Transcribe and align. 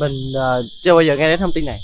Mình 0.00 0.12
uh, 0.36 0.64
chưa 0.82 0.94
bao 0.94 1.02
giờ 1.02 1.16
nghe 1.16 1.28
đến 1.28 1.40
thông 1.40 1.50
tin 1.54 1.64
này. 1.64 1.78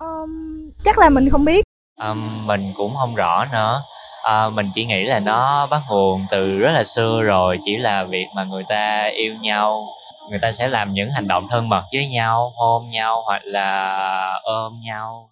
Um, 0.00 0.70
chắc 0.84 0.98
là 0.98 1.08
mình 1.08 1.30
không 1.30 1.44
biết. 1.44 1.64
Um, 2.00 2.46
mình 2.46 2.72
cũng 2.76 2.94
không 2.96 3.14
rõ 3.14 3.44
nữa. 3.52 3.82
À, 4.22 4.48
mình 4.48 4.66
chỉ 4.74 4.84
nghĩ 4.84 5.04
là 5.04 5.20
nó 5.20 5.66
bắt 5.66 5.80
nguồn 5.90 6.26
từ 6.30 6.58
rất 6.58 6.70
là 6.72 6.84
xưa 6.84 7.22
rồi 7.22 7.58
chỉ 7.64 7.76
là 7.76 8.04
việc 8.04 8.26
mà 8.36 8.44
người 8.44 8.64
ta 8.68 9.04
yêu 9.04 9.34
nhau 9.40 9.86
người 10.30 10.38
ta 10.42 10.52
sẽ 10.52 10.68
làm 10.68 10.92
những 10.92 11.10
hành 11.10 11.28
động 11.28 11.46
thân 11.50 11.68
mật 11.68 11.82
với 11.92 12.06
nhau 12.06 12.52
hôn 12.56 12.90
nhau 12.90 13.22
hoặc 13.26 13.42
là 13.44 14.40
ôm 14.42 14.80
nhau 14.84 15.30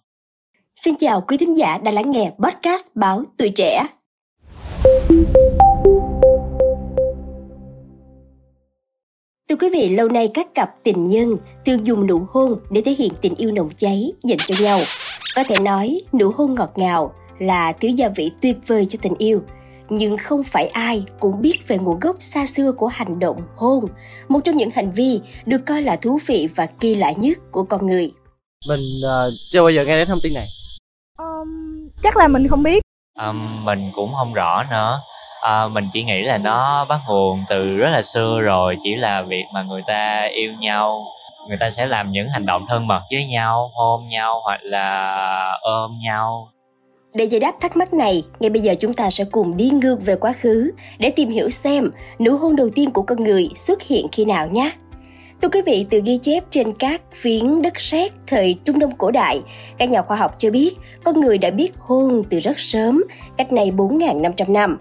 Xin 0.75 0.95
chào 0.95 1.21
quý 1.21 1.37
thính 1.37 1.57
giả 1.57 1.77
đã 1.77 1.91
lắng 1.91 2.11
nghe 2.11 2.31
podcast 2.39 2.85
báo 2.95 3.23
Tuổi 3.37 3.51
Trẻ. 3.55 3.85
Thưa 9.51 9.57
quý 9.57 9.69
vị, 9.73 9.89
lâu 9.89 10.07
nay 10.07 10.27
các 10.33 10.47
cặp 10.55 10.69
tình 10.83 11.07
nhân 11.07 11.37
thường 11.65 11.87
dùng 11.87 12.07
nụ 12.07 12.25
hôn 12.29 12.59
để 12.69 12.81
thể 12.85 12.95
hiện 12.97 13.13
tình 13.21 13.35
yêu 13.35 13.51
nồng 13.51 13.69
cháy 13.77 14.11
dành 14.23 14.37
cho 14.47 14.55
nhau. 14.61 14.79
Có 15.35 15.43
thể 15.49 15.59
nói, 15.59 15.99
nụ 16.19 16.31
hôn 16.35 16.55
ngọt 16.55 16.71
ngào 16.75 17.13
là 17.39 17.73
thứ 17.81 17.87
gia 17.87 18.09
vị 18.09 18.31
tuyệt 18.41 18.57
vời 18.67 18.85
cho 18.89 18.99
tình 19.01 19.13
yêu. 19.17 19.41
Nhưng 19.89 20.17
không 20.17 20.43
phải 20.43 20.67
ai 20.67 21.03
cũng 21.19 21.41
biết 21.41 21.67
về 21.67 21.77
nguồn 21.77 21.99
gốc 21.99 22.15
xa 22.19 22.45
xưa 22.45 22.71
của 22.71 22.87
hành 22.87 23.19
động 23.19 23.41
hôn, 23.55 23.85
một 24.27 24.39
trong 24.43 24.57
những 24.57 24.69
hành 24.73 24.91
vi 24.91 25.21
được 25.45 25.61
coi 25.65 25.81
là 25.81 25.95
thú 25.95 26.19
vị 26.25 26.49
và 26.55 26.65
kỳ 26.65 26.95
lạ 26.95 27.11
nhất 27.11 27.37
của 27.51 27.63
con 27.63 27.87
người. 27.87 28.11
Mình 28.69 28.79
uh, 29.05 29.33
chưa 29.51 29.61
bao 29.61 29.69
giờ 29.69 29.85
nghe 29.85 29.97
đến 29.97 30.07
thông 30.07 30.19
tin 30.23 30.33
này. 30.33 30.47
Um, 31.17 31.89
chắc 32.03 32.17
là 32.17 32.27
mình 32.27 32.47
không 32.47 32.63
biết. 32.63 32.83
Um, 33.19 33.65
mình 33.65 33.91
cũng 33.95 34.11
không 34.13 34.33
rõ 34.33 34.63
nữa 34.71 34.99
à, 35.41 35.67
mình 35.67 35.87
chỉ 35.93 36.03
nghĩ 36.03 36.21
là 36.21 36.37
nó 36.37 36.85
bắt 36.85 36.99
nguồn 37.07 37.43
từ 37.49 37.77
rất 37.77 37.89
là 37.89 38.01
xưa 38.01 38.39
rồi 38.41 38.77
chỉ 38.83 38.95
là 38.95 39.21
việc 39.21 39.45
mà 39.53 39.61
người 39.61 39.81
ta 39.87 40.23
yêu 40.23 40.51
nhau 40.59 41.05
người 41.47 41.57
ta 41.57 41.69
sẽ 41.69 41.85
làm 41.85 42.11
những 42.11 42.27
hành 42.27 42.45
động 42.45 42.65
thân 42.69 42.87
mật 42.87 43.01
với 43.11 43.25
nhau 43.25 43.71
hôn 43.73 44.07
nhau 44.09 44.41
hoặc 44.43 44.59
là 44.63 45.57
ôm 45.61 45.91
nhau 46.03 46.51
để 47.13 47.25
giải 47.25 47.39
đáp 47.39 47.55
thắc 47.61 47.77
mắc 47.77 47.93
này, 47.93 48.23
ngay 48.39 48.49
bây 48.49 48.61
giờ 48.61 48.75
chúng 48.79 48.93
ta 48.93 49.09
sẽ 49.09 49.25
cùng 49.31 49.57
đi 49.57 49.69
ngược 49.69 50.05
về 50.05 50.15
quá 50.15 50.33
khứ 50.33 50.71
để 50.99 51.09
tìm 51.09 51.29
hiểu 51.29 51.49
xem 51.49 51.91
nụ 52.19 52.37
hôn 52.37 52.55
đầu 52.55 52.69
tiên 52.75 52.91
của 52.91 53.01
con 53.01 53.23
người 53.23 53.49
xuất 53.55 53.81
hiện 53.81 54.07
khi 54.11 54.25
nào 54.25 54.47
nhé. 54.47 54.71
Thưa 55.41 55.49
quý 55.49 55.61
vị, 55.65 55.85
từ 55.89 56.01
ghi 56.05 56.17
chép 56.17 56.43
trên 56.49 56.73
các 56.73 57.01
phiến 57.13 57.61
đất 57.61 57.79
sét 57.79 58.11
thời 58.27 58.55
Trung 58.65 58.79
Đông 58.79 58.91
cổ 58.97 59.11
đại, 59.11 59.41
các 59.77 59.89
nhà 59.89 60.01
khoa 60.01 60.17
học 60.17 60.35
cho 60.37 60.51
biết 60.51 60.69
con 61.03 61.19
người 61.19 61.37
đã 61.37 61.51
biết 61.51 61.71
hôn 61.77 62.23
từ 62.29 62.39
rất 62.39 62.59
sớm, 62.59 63.03
cách 63.37 63.53
này 63.53 63.71
4.500 63.71 64.51
năm. 64.51 64.77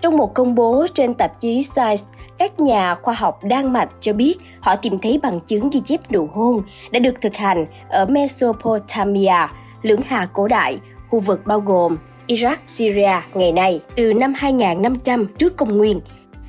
Trong 0.00 0.16
một 0.16 0.34
công 0.34 0.54
bố 0.54 0.86
trên 0.94 1.14
tạp 1.14 1.40
chí 1.40 1.62
Science, 1.62 2.02
các 2.38 2.60
nhà 2.60 2.94
khoa 2.94 3.14
học 3.14 3.44
Đan 3.44 3.72
Mạch 3.72 3.88
cho 4.00 4.12
biết 4.12 4.38
họ 4.60 4.76
tìm 4.76 4.98
thấy 4.98 5.20
bằng 5.22 5.40
chứng 5.40 5.70
ghi 5.70 5.80
chép 5.84 6.00
nụ 6.12 6.28
hôn 6.32 6.62
đã 6.90 6.98
được 6.98 7.20
thực 7.20 7.36
hành 7.36 7.66
ở 7.88 8.06
Mesopotamia, 8.06 9.48
lưỡng 9.82 10.00
hà 10.06 10.26
cổ 10.32 10.48
đại, 10.48 10.78
khu 11.08 11.20
vực 11.20 11.40
bao 11.46 11.60
gồm 11.60 11.96
Iraq, 12.28 12.56
Syria 12.66 13.20
ngày 13.34 13.52
nay 13.52 13.80
từ 13.96 14.12
năm 14.12 14.32
2500 14.36 15.26
trước 15.38 15.56
công 15.56 15.78
nguyên. 15.78 16.00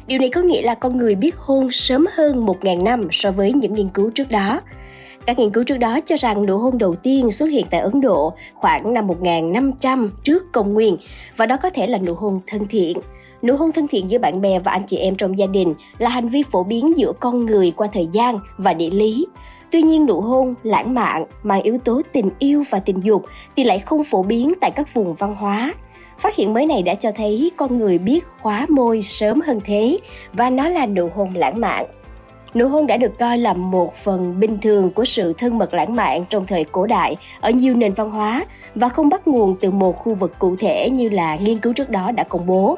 Điều 0.07 0.19
này 0.19 0.29
có 0.29 0.41
nghĩa 0.41 0.61
là 0.61 0.75
con 0.75 0.97
người 0.97 1.15
biết 1.15 1.35
hôn 1.37 1.71
sớm 1.71 2.05
hơn 2.13 2.45
1.000 2.45 2.83
năm 2.83 3.07
so 3.11 3.31
với 3.31 3.53
những 3.53 3.73
nghiên 3.73 3.89
cứu 3.89 4.11
trước 4.15 4.31
đó. 4.31 4.61
Các 5.25 5.39
nghiên 5.39 5.49
cứu 5.49 5.63
trước 5.63 5.77
đó 5.77 5.99
cho 6.05 6.15
rằng 6.17 6.45
nụ 6.45 6.57
hôn 6.57 6.77
đầu 6.77 6.95
tiên 6.95 7.31
xuất 7.31 7.45
hiện 7.45 7.65
tại 7.69 7.79
Ấn 7.79 8.01
Độ 8.01 8.33
khoảng 8.55 8.93
năm 8.93 9.07
1500 9.07 10.11
trước 10.23 10.51
công 10.51 10.73
nguyên, 10.73 10.97
và 11.37 11.45
đó 11.45 11.57
có 11.61 11.69
thể 11.69 11.87
là 11.87 11.97
nụ 11.97 12.13
hôn 12.13 12.39
thân 12.47 12.67
thiện. 12.67 12.97
Nụ 13.43 13.55
hôn 13.55 13.71
thân 13.71 13.87
thiện 13.87 14.09
giữa 14.09 14.19
bạn 14.19 14.41
bè 14.41 14.59
và 14.59 14.71
anh 14.71 14.83
chị 14.87 14.97
em 14.97 15.15
trong 15.15 15.37
gia 15.37 15.45
đình 15.45 15.73
là 15.97 16.09
hành 16.09 16.27
vi 16.27 16.43
phổ 16.43 16.63
biến 16.63 16.97
giữa 16.97 17.11
con 17.19 17.45
người 17.45 17.71
qua 17.71 17.87
thời 17.93 18.07
gian 18.11 18.37
và 18.57 18.73
địa 18.73 18.89
lý. 18.89 19.25
Tuy 19.71 19.81
nhiên, 19.81 20.05
nụ 20.05 20.21
hôn 20.21 20.55
lãng 20.63 20.93
mạn, 20.93 21.25
mang 21.43 21.61
yếu 21.61 21.77
tố 21.77 22.01
tình 22.11 22.29
yêu 22.39 22.63
và 22.69 22.79
tình 22.79 23.01
dục 23.03 23.25
thì 23.55 23.63
lại 23.63 23.79
không 23.79 24.03
phổ 24.03 24.23
biến 24.23 24.53
tại 24.61 24.71
các 24.71 24.93
vùng 24.93 25.13
văn 25.13 25.35
hóa. 25.35 25.73
Phát 26.19 26.35
hiện 26.35 26.53
mới 26.53 26.65
này 26.65 26.83
đã 26.83 26.93
cho 26.93 27.11
thấy 27.15 27.51
con 27.57 27.77
người 27.77 27.97
biết 27.97 28.23
khóa 28.41 28.65
môi 28.69 29.01
sớm 29.01 29.41
hơn 29.41 29.59
thế, 29.65 29.97
và 30.33 30.49
nó 30.49 30.69
là 30.69 30.85
nụ 30.85 31.09
hôn 31.15 31.33
lãng 31.35 31.59
mạn. 31.59 31.85
Nụ 32.55 32.67
hôn 32.67 32.87
đã 32.87 32.97
được 32.97 33.19
coi 33.19 33.37
là 33.37 33.53
một 33.53 33.95
phần 33.95 34.39
bình 34.39 34.57
thường 34.57 34.89
của 34.89 35.05
sự 35.05 35.33
thân 35.37 35.57
mật 35.57 35.73
lãng 35.73 35.95
mạn 35.95 36.25
trong 36.29 36.45
thời 36.45 36.63
cổ 36.63 36.85
đại 36.85 37.15
ở 37.41 37.49
nhiều 37.49 37.73
nền 37.73 37.93
văn 37.93 38.11
hóa 38.11 38.45
và 38.75 38.89
không 38.89 39.09
bắt 39.09 39.27
nguồn 39.27 39.55
từ 39.61 39.71
một 39.71 39.97
khu 39.97 40.13
vực 40.13 40.39
cụ 40.39 40.55
thể 40.59 40.89
như 40.89 41.09
là 41.09 41.35
nghiên 41.35 41.59
cứu 41.59 41.73
trước 41.73 41.89
đó 41.89 42.11
đã 42.11 42.23
công 42.23 42.45
bố. 42.45 42.77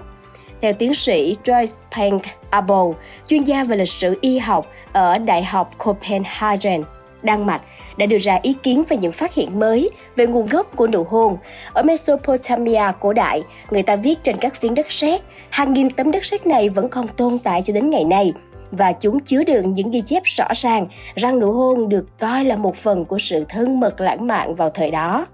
Theo 0.62 0.74
tiến 0.74 0.94
sĩ 0.94 1.38
Joyce 1.44 1.76
Pank 1.92 2.22
Abel, 2.50 2.92
chuyên 3.28 3.44
gia 3.44 3.64
về 3.64 3.78
lịch 3.78 3.90
sử 3.90 4.18
y 4.22 4.40
học 4.40 4.68
ở 4.92 5.18
Đại 5.18 5.44
học 5.44 5.78
Copenhagen, 5.78 6.84
Đan 7.24 7.46
Mạch 7.46 7.62
đã 7.98 8.06
đưa 8.06 8.18
ra 8.18 8.40
ý 8.42 8.54
kiến 8.64 8.84
về 8.90 8.98
những 8.98 9.12
phát 9.12 9.34
hiện 9.34 9.60
mới 9.60 9.90
về 10.16 10.28
nguồn 10.28 10.46
gốc 10.46 10.76
của 10.76 10.88
nụ 10.88 11.04
hôn. 11.04 11.38
Ở 11.74 11.84
Mesopotamia 11.84 12.92
cổ 13.00 13.14
đại, 13.14 13.44
người 13.72 13.84
ta 13.84 13.96
viết 13.96 14.24
trên 14.24 14.38
các 14.38 14.56
phiến 14.56 14.76
đất 14.76 14.92
sét, 14.92 15.22
hàng 15.50 15.74
nghìn 15.74 15.90
tấm 15.90 16.12
đất 16.12 16.26
sét 16.26 16.48
này 16.48 16.70
vẫn 16.70 16.90
còn 16.90 17.08
tồn 17.08 17.40
tại 17.40 17.62
cho 17.66 17.74
đến 17.74 17.90
ngày 17.90 18.04
nay 18.04 18.34
và 18.78 18.92
chúng 18.92 19.20
chứa 19.20 19.44
đựng 19.44 19.72
những 19.72 19.92
ghi 19.92 20.02
chép 20.06 20.24
rõ 20.26 20.46
ràng 20.56 20.88
rằng 21.16 21.40
nụ 21.40 21.52
hôn 21.52 21.90
được 21.90 22.20
coi 22.20 22.46
là 22.46 22.58
một 22.58 22.76
phần 22.76 23.06
của 23.06 23.18
sự 23.18 23.46
thân 23.50 23.80
mật 23.80 24.02
lãng 24.02 24.28
mạn 24.28 24.56
vào 24.56 24.70
thời 24.70 24.92
đó. 24.92 25.26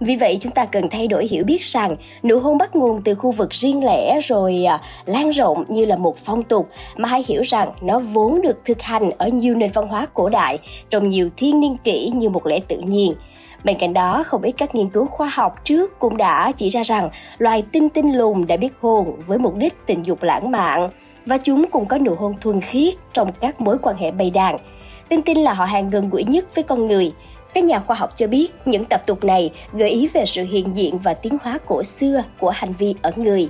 Vì 0.00 0.16
vậy 0.16 0.36
chúng 0.40 0.52
ta 0.52 0.64
cần 0.64 0.88
thay 0.88 1.08
đổi 1.08 1.26
hiểu 1.26 1.44
biết 1.44 1.62
rằng 1.62 1.96
nụ 2.22 2.38
hôn 2.38 2.58
bắt 2.58 2.76
nguồn 2.76 3.02
từ 3.02 3.14
khu 3.14 3.30
vực 3.30 3.54
riêng 3.54 3.84
lẻ 3.84 4.20
rồi 4.20 4.64
à, 4.64 4.80
lan 5.04 5.30
rộng 5.30 5.64
như 5.68 5.84
là 5.84 5.96
một 5.96 6.16
phong 6.16 6.42
tục 6.42 6.68
mà 6.96 7.08
hãy 7.08 7.24
hiểu 7.28 7.42
rằng 7.42 7.72
nó 7.80 7.98
vốn 7.98 8.42
được 8.42 8.64
thực 8.64 8.82
hành 8.82 9.10
ở 9.18 9.28
nhiều 9.28 9.54
nền 9.54 9.70
văn 9.74 9.88
hóa 9.88 10.06
cổ 10.14 10.28
đại 10.28 10.58
trong 10.90 11.08
nhiều 11.08 11.28
thiên 11.36 11.60
niên 11.60 11.76
kỷ 11.84 12.10
như 12.14 12.28
một 12.28 12.46
lẽ 12.46 12.58
tự 12.68 12.76
nhiên. 12.78 13.14
Bên 13.64 13.78
cạnh 13.78 13.92
đó, 13.92 14.22
không 14.22 14.42
ít 14.42 14.52
các 14.52 14.74
nghiên 14.74 14.88
cứu 14.88 15.06
khoa 15.06 15.28
học 15.28 15.64
trước 15.64 15.98
cũng 15.98 16.16
đã 16.16 16.52
chỉ 16.56 16.68
ra 16.68 16.82
rằng 16.82 17.10
loài 17.38 17.62
tinh 17.72 17.88
tinh 17.88 18.12
lùn 18.12 18.46
đã 18.46 18.56
biết 18.56 18.72
hôn 18.80 19.20
với 19.26 19.38
mục 19.38 19.56
đích 19.56 19.74
tình 19.86 20.06
dục 20.06 20.22
lãng 20.22 20.50
mạn 20.50 20.90
và 21.26 21.38
chúng 21.38 21.68
cũng 21.70 21.86
có 21.86 21.98
nụ 21.98 22.14
hôn 22.14 22.34
thuần 22.40 22.60
khiết 22.60 22.94
trong 23.12 23.32
các 23.40 23.60
mối 23.60 23.78
quan 23.82 23.96
hệ 23.96 24.10
bầy 24.10 24.30
đàn. 24.30 24.58
Tinh 25.08 25.22
tinh 25.22 25.44
là 25.44 25.52
họ 25.52 25.64
hàng 25.64 25.90
gần 25.90 26.10
gũi 26.10 26.24
nhất 26.24 26.54
với 26.54 26.64
con 26.64 26.88
người, 26.88 27.12
các 27.54 27.64
nhà 27.64 27.80
khoa 27.80 27.96
học 27.96 28.16
cho 28.16 28.26
biết 28.26 28.52
những 28.64 28.84
tập 28.84 29.02
tục 29.06 29.24
này 29.24 29.50
gợi 29.72 29.90
ý 29.90 30.08
về 30.08 30.24
sự 30.24 30.44
hiện 30.44 30.76
diện 30.76 30.98
và 30.98 31.14
tiến 31.14 31.38
hóa 31.42 31.58
cổ 31.66 31.82
xưa 31.82 32.24
của 32.40 32.50
hành 32.50 32.72
vi 32.72 32.94
ở 33.02 33.12
người. 33.16 33.48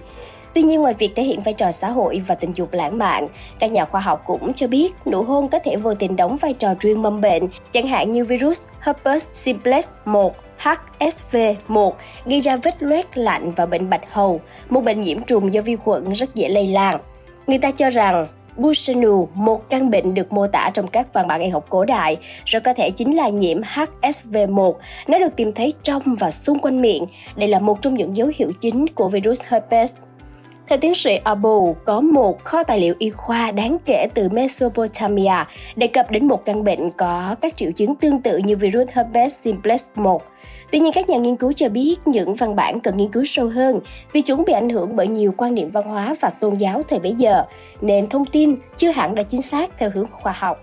Tuy 0.54 0.62
nhiên 0.62 0.80
ngoài 0.80 0.94
việc 0.98 1.12
thể 1.16 1.22
hiện 1.22 1.40
vai 1.40 1.54
trò 1.54 1.70
xã 1.72 1.90
hội 1.90 2.22
và 2.26 2.34
tình 2.34 2.52
dục 2.54 2.72
lãng 2.72 2.98
mạn, 2.98 3.28
các 3.58 3.70
nhà 3.70 3.84
khoa 3.84 4.00
học 4.00 4.22
cũng 4.26 4.52
cho 4.52 4.66
biết 4.66 4.92
nụ 5.06 5.22
hôn 5.22 5.48
có 5.48 5.58
thể 5.58 5.76
vô 5.76 5.94
tình 5.94 6.16
đóng 6.16 6.36
vai 6.36 6.54
trò 6.54 6.74
truyền 6.80 7.02
mầm 7.02 7.20
bệnh, 7.20 7.42
chẳng 7.70 7.86
hạn 7.86 8.10
như 8.10 8.24
virus 8.24 8.62
herpes 8.80 9.26
simplex 9.32 9.88
1 10.04 10.34
HSV1 10.62 11.92
gây 12.24 12.40
ra 12.40 12.56
vết 12.56 12.82
loét 12.82 13.18
lạnh 13.18 13.52
và 13.56 13.66
bệnh 13.66 13.90
bạch 13.90 14.12
hầu, 14.12 14.40
một 14.68 14.80
bệnh 14.80 15.00
nhiễm 15.00 15.22
trùng 15.22 15.52
do 15.52 15.62
vi 15.62 15.76
khuẩn 15.76 16.12
rất 16.12 16.34
dễ 16.34 16.48
lây 16.48 16.66
lan. 16.66 17.00
Người 17.46 17.58
ta 17.58 17.70
cho 17.70 17.90
rằng 17.90 18.28
Bushanu, 18.56 19.28
một 19.34 19.70
căn 19.70 19.90
bệnh 19.90 20.14
được 20.14 20.32
mô 20.32 20.46
tả 20.46 20.70
trong 20.74 20.86
các 20.88 21.12
văn 21.12 21.26
bản 21.26 21.40
y 21.40 21.48
học 21.48 21.66
cổ 21.68 21.84
đại, 21.84 22.16
rất 22.44 22.64
có 22.64 22.74
thể 22.74 22.90
chính 22.90 23.16
là 23.16 23.28
nhiễm 23.28 23.60
HSV1. 23.60 24.74
Nó 25.08 25.18
được 25.18 25.36
tìm 25.36 25.52
thấy 25.52 25.74
trong 25.82 26.02
và 26.18 26.30
xung 26.30 26.58
quanh 26.58 26.80
miệng. 26.80 27.06
Đây 27.36 27.48
là 27.48 27.58
một 27.58 27.82
trong 27.82 27.94
những 27.94 28.16
dấu 28.16 28.30
hiệu 28.36 28.52
chính 28.60 28.86
của 28.86 29.08
virus 29.08 29.40
herpes. 29.48 29.94
Theo 30.68 30.78
tiến 30.78 30.94
sĩ 30.94 31.16
Abu, 31.24 31.76
có 31.84 32.00
một 32.00 32.44
kho 32.44 32.62
tài 32.62 32.78
liệu 32.78 32.94
y 32.98 33.10
khoa 33.10 33.50
đáng 33.50 33.76
kể 33.86 34.06
từ 34.14 34.28
Mesopotamia 34.28 35.44
đề 35.76 35.86
cập 35.86 36.10
đến 36.10 36.28
một 36.28 36.44
căn 36.44 36.64
bệnh 36.64 36.90
có 36.90 37.36
các 37.40 37.56
triệu 37.56 37.72
chứng 37.72 37.94
tương 37.94 38.22
tự 38.22 38.36
như 38.36 38.56
virus 38.56 38.88
herpes 38.92 39.36
simplex 39.36 39.84
1. 39.94 40.22
Tuy 40.72 40.78
nhiên, 40.78 40.92
các 40.92 41.10
nhà 41.10 41.18
nghiên 41.18 41.36
cứu 41.36 41.52
cho 41.52 41.68
biết 41.68 41.96
những 42.04 42.34
văn 42.34 42.56
bản 42.56 42.80
cần 42.80 42.96
nghiên 42.96 43.08
cứu 43.08 43.24
sâu 43.24 43.48
hơn 43.48 43.80
vì 44.12 44.20
chúng 44.20 44.44
bị 44.46 44.52
ảnh 44.52 44.68
hưởng 44.68 44.96
bởi 44.96 45.06
nhiều 45.06 45.34
quan 45.36 45.54
niệm 45.54 45.70
văn 45.70 45.84
hóa 45.84 46.14
và 46.20 46.30
tôn 46.30 46.54
giáo 46.54 46.82
thời 46.88 46.98
bấy 46.98 47.12
giờ, 47.12 47.44
nên 47.80 48.08
thông 48.08 48.24
tin 48.24 48.56
chưa 48.76 48.90
hẳn 48.90 49.14
đã 49.14 49.22
chính 49.22 49.42
xác 49.42 49.78
theo 49.78 49.90
hướng 49.94 50.06
khoa 50.10 50.32
học. 50.32 50.58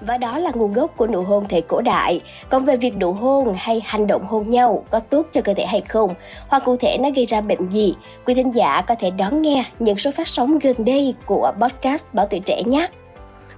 Và 0.00 0.18
đó 0.18 0.38
là 0.38 0.50
nguồn 0.54 0.72
gốc 0.72 0.96
của 0.96 1.06
nụ 1.06 1.22
hôn 1.22 1.44
thời 1.48 1.60
cổ 1.60 1.80
đại. 1.80 2.20
Còn 2.48 2.64
về 2.64 2.76
việc 2.76 2.96
nụ 2.96 3.12
hôn 3.12 3.52
hay 3.56 3.82
hành 3.84 4.06
động 4.06 4.26
hôn 4.26 4.50
nhau 4.50 4.84
có 4.90 5.00
tốt 5.00 5.26
cho 5.30 5.40
cơ 5.40 5.54
thể 5.54 5.66
hay 5.66 5.80
không, 5.80 6.14
hoặc 6.48 6.64
cụ 6.64 6.76
thể 6.76 6.98
nó 6.98 7.10
gây 7.10 7.26
ra 7.26 7.40
bệnh 7.40 7.68
gì, 7.70 7.94
quý 8.26 8.34
thính 8.34 8.54
giả 8.54 8.80
có 8.80 8.94
thể 8.94 9.10
đón 9.10 9.42
nghe 9.42 9.64
những 9.78 9.98
số 9.98 10.10
phát 10.10 10.28
sóng 10.28 10.58
gần 10.58 10.76
đây 10.78 11.14
của 11.26 11.52
podcast 11.60 12.04
Bảo 12.12 12.26
Tuổi 12.26 12.40
Trẻ 12.40 12.62
nhé. 12.66 12.88